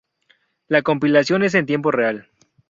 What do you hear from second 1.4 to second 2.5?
es en tiempo real.